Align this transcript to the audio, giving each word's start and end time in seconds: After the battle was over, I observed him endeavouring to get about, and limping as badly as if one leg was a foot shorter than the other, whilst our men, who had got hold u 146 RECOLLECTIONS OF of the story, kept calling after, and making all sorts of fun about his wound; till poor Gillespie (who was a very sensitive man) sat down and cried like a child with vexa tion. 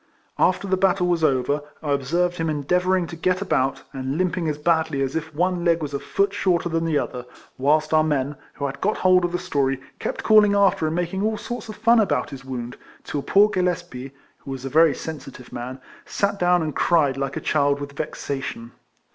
After 0.39 0.67
the 0.67 0.77
battle 0.77 1.05
was 1.05 1.23
over, 1.23 1.61
I 1.83 1.91
observed 1.91 2.37
him 2.37 2.49
endeavouring 2.49 3.05
to 3.05 3.15
get 3.15 3.39
about, 3.39 3.83
and 3.93 4.17
limping 4.17 4.47
as 4.47 4.57
badly 4.57 5.03
as 5.03 5.15
if 5.15 5.31
one 5.35 5.63
leg 5.63 5.79
was 5.83 5.93
a 5.93 5.99
foot 5.99 6.33
shorter 6.33 6.69
than 6.69 6.85
the 6.85 6.97
other, 6.97 7.23
whilst 7.59 7.93
our 7.93 8.03
men, 8.03 8.35
who 8.53 8.65
had 8.65 8.81
got 8.81 8.97
hold 8.97 9.23
u 9.25 9.29
146 9.29 9.55
RECOLLECTIONS 9.63 9.75
OF 9.75 9.85
of 9.85 9.99
the 9.99 9.99
story, 9.99 9.99
kept 9.99 10.23
calling 10.23 10.55
after, 10.55 10.87
and 10.87 10.95
making 10.95 11.21
all 11.21 11.37
sorts 11.37 11.69
of 11.69 11.75
fun 11.75 11.99
about 11.99 12.31
his 12.31 12.43
wound; 12.43 12.77
till 13.03 13.21
poor 13.21 13.47
Gillespie 13.47 14.11
(who 14.39 14.49
was 14.49 14.65
a 14.65 14.69
very 14.69 14.95
sensitive 14.95 15.53
man) 15.53 15.79
sat 16.03 16.39
down 16.39 16.63
and 16.63 16.75
cried 16.75 17.15
like 17.15 17.37
a 17.37 17.39
child 17.39 17.79
with 17.79 17.93
vexa 17.93 18.41
tion. 18.41 18.71